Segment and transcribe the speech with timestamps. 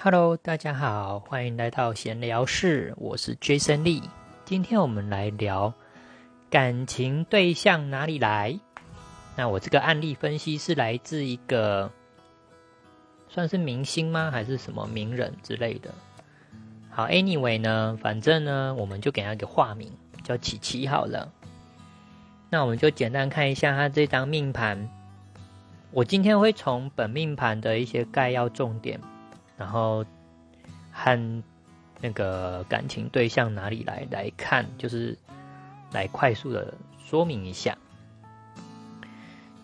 [0.00, 4.04] Hello，大家好，欢迎来到闲聊室，我是 Jason Lee。
[4.44, 5.74] 今天我们来聊
[6.48, 8.60] 感情对象哪里来？
[9.34, 11.90] 那我这个案例分析是来自一个
[13.28, 14.30] 算是明星吗？
[14.30, 15.92] 还是什么名人之类的？
[16.90, 19.90] 好，Anyway 呢，反正呢，我们就给他一个化名
[20.22, 21.32] 叫琪琪好了。
[22.50, 24.88] 那我们就简单看一下他这张命盘。
[25.90, 29.00] 我今天会从本命盘的一些概要重点。
[29.58, 30.04] 然后
[30.92, 31.42] 和
[32.00, 35.18] 那个感情对象哪里来来看，就是
[35.90, 36.72] 来快速的
[37.04, 37.76] 说明一下，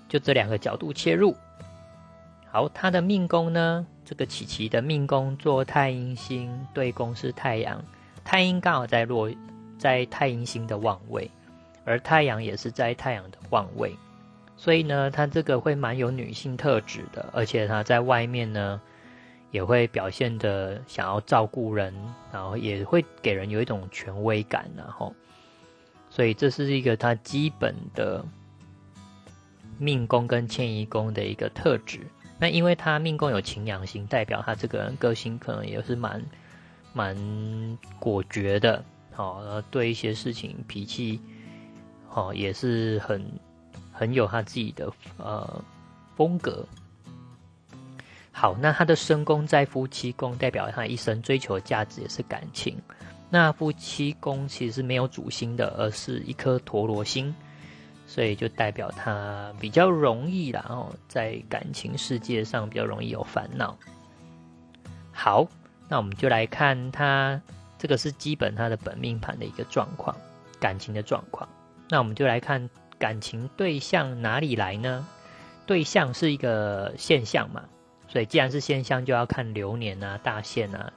[0.08, 1.36] 就这两个角度切入。
[2.50, 7.80] 好，他的命宫呢，这个琪琪的命宫做太阴星，对宫是太阳，
[8.24, 9.30] 太阴刚好在落
[9.78, 11.30] 在太阴星的旺位，
[11.84, 13.96] 而太阳也是在太阳的旺位，
[14.56, 18.80] 所以呢，他这个会蛮有女性特质的，而且他在外面呢。
[19.54, 21.94] 也会表现的想要照顾人，
[22.32, 25.14] 然后也会给人有一种权威感，然后，
[26.10, 28.24] 所以这是一个他基本的
[29.78, 32.00] 命宫跟迁移宫的一个特质。
[32.36, 36.20] 那因为他命宫有擎羊星，代表他这个人个性可能也是蛮
[36.92, 41.20] 蛮果决的，好，然后对一些事情脾气，
[42.08, 43.24] 好也是很
[43.92, 45.62] 很有他自己的呃
[46.16, 46.66] 风格。
[48.36, 52.76] 好，那他的身宫在夫妻宫，代表他一生追求的价值也是感情。
[53.30, 57.32] 那夫妻宫其实是没有主星的，而是一颗陀螺星，
[58.08, 63.78] 所以就代表他比较容易，然后在感情世界上比较容易有烦恼。
[65.12, 65.46] 好，
[65.88, 67.40] 那我们就来看他
[67.78, 70.14] 这个是基本他的本命盘的一个状况，
[70.58, 71.48] 感情的状况。
[71.88, 72.68] 那我们就来看
[72.98, 75.06] 感情对象哪里来呢？
[75.66, 77.62] 对象是一个现象嘛？
[78.14, 80.92] 所以，既然是现象，就要看流年啊、大限啊。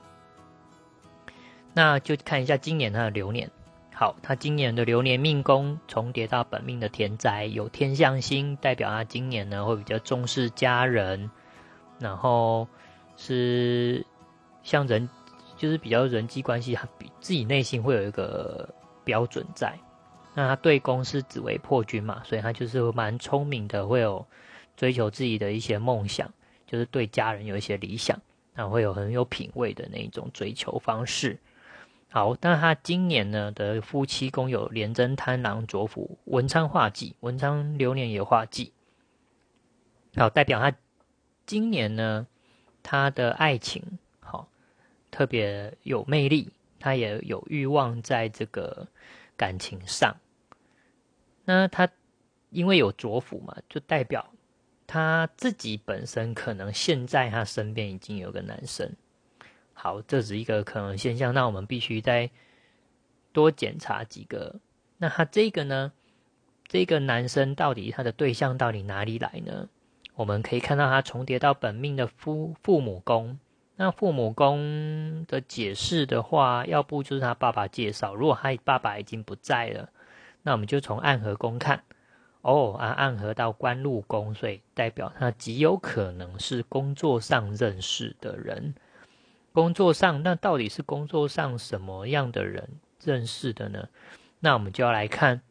[1.73, 3.49] 那就看一下今年他的流年。
[3.91, 11.31] 好，他今年的流年命宫重叠到本命的田宅，有天象星，代表他今年呢会比较重视家人，
[11.97, 12.67] 然后
[13.15, 14.05] 是
[14.61, 15.09] 像人，
[15.57, 18.69] 就是比较人际关系，他比自己内心会有一个
[19.03, 19.75] 标准在。
[20.35, 24.23] 那他对宫是紫薇破军嘛，所以他就是蛮聪明的，会有
[24.75, 26.31] 追求自己的一些梦想。
[26.67, 28.19] 就是对家人有一些理想，
[28.53, 31.39] 那会有很有品味的那一种追求方式。
[32.09, 38.73] 好，那他今年呢的夫妻宫有廉贞贪狼左辅文昌化忌，文昌流年也化忌。
[40.15, 40.77] 好，代表他
[41.45, 42.27] 今年呢
[42.83, 44.49] 他的爱情好
[45.09, 48.87] 特别有魅力，他也有欲望在这个
[49.35, 50.17] 感情上。
[51.45, 51.89] 那他
[52.49, 54.33] 因为有左辅嘛，就代表。
[54.87, 58.89] 他自己本身可能现在他身边已经有个男生，
[59.73, 61.33] 好，这是一个可能现象。
[61.33, 62.31] 那我们必须再
[63.33, 64.55] 多检查几个。
[64.97, 65.91] 那他这个呢？
[66.69, 69.69] 这个男生到底他的对象到底哪里来呢？
[70.15, 73.37] 我们可以看到他重叠到本命的父父母宫。
[73.75, 78.15] 那父母宫的解释的话，要不就是他爸爸介绍。
[78.15, 79.89] 如果他爸爸已经不在了，
[80.41, 81.83] 那我们就从暗合宫看。
[82.41, 88.73] 哦，啊，暗合到官禄宫，所以代表他极有可能是工作上认识的人。
[89.51, 92.69] 工作上，那到底是工作上什么样的人
[93.03, 93.89] 认识的呢？
[94.39, 95.41] 那我们就要来看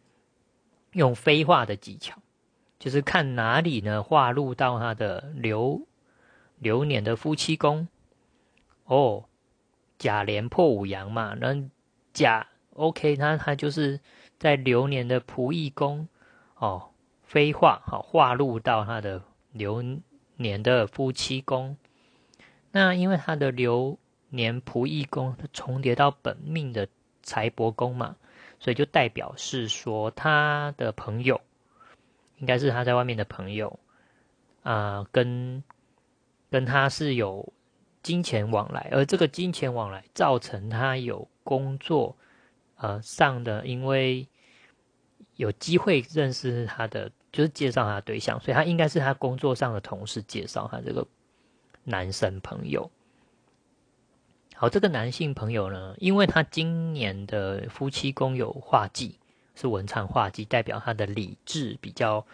[0.92, 2.16] 用飞化的技巧，
[2.78, 5.86] 就是看哪里呢化入到他的流
[6.60, 7.88] 流年的夫妻宫。
[8.84, 9.24] 哦，
[9.98, 11.68] 甲连破五阳嘛，那
[12.12, 14.00] 甲 OK，那他就是
[14.38, 16.08] 在流年的仆役宫。
[16.58, 16.88] 哦，
[17.22, 19.22] 飞化好化入到他的
[19.52, 19.84] 流
[20.36, 21.76] 年的夫妻宫，
[22.72, 23.98] 那因为他的流
[24.30, 26.88] 年仆役宫重叠到本命的
[27.22, 28.16] 财帛宫嘛，
[28.58, 31.40] 所以就代表是说他的朋友
[32.38, 33.78] 应该是他在外面的朋友
[34.62, 35.62] 啊，跟
[36.50, 37.52] 跟他是有
[38.02, 42.16] 金钱往来，而这个金钱往来造成他有工作
[42.76, 44.26] 呃上的因为。
[45.36, 51.06] 有机会认识他的，就是介绍他的对象，所以他应该是他工作上的同事介绍他这个
[51.84, 52.90] 男生朋友。
[54.54, 59.18] 好，这个男性朋友呢，因为他今年的夫妻宫有化忌，
[59.54, 62.26] 是文昌化忌，代表他的理智比较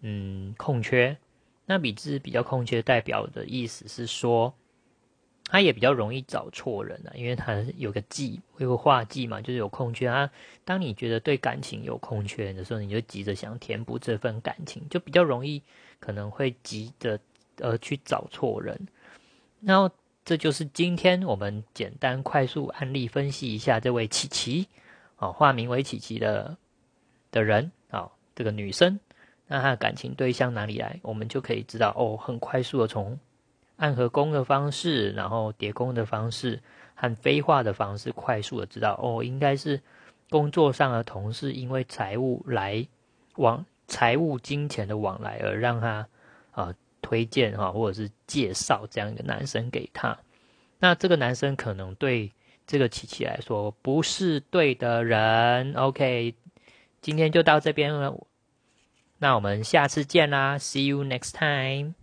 [0.00, 1.16] 嗯空缺。
[1.66, 4.54] 那理智比较空缺，代表的意思是说。
[5.50, 10.30] 他也比较容易找错人啊，因为他有个忌，会个画忌嘛，就是有空缺啊。
[10.64, 15.60] 当你觉得对感情有空缺的时候，你就急着想填补这份感情，就比较容易
[15.98, 17.18] 可能会急着
[17.56, 18.78] 呃去找错人。
[19.60, 19.90] 然后
[20.24, 24.68] 这就是今天我们简单快速案例分析一下这位琪琪，
[25.18, 26.56] 哦，化名为琪琪的
[27.32, 29.00] 的人，哦，这个女生，
[29.48, 31.00] 那她的感情对象哪里来？
[31.02, 33.18] 我们就可以知道，哦，很快速的从
[33.80, 36.62] 暗合工的方式，然后叠宫的方式
[36.94, 39.82] 和飞化的方式，快速的知道，哦，应该是
[40.28, 42.86] 工作上的同事，因为财务来
[43.34, 46.06] 往财务金钱的往来而让他
[46.52, 46.72] 啊。
[47.02, 50.18] 推荐哈，或者是介绍这样一个男生给他，
[50.78, 52.30] 那这个男生可能对
[52.66, 55.72] 这个琪琪来说不是对的人。
[55.74, 56.34] OK，
[57.00, 58.14] 今天就到这边了，
[59.18, 61.99] 那我们下次见啦，See you next time。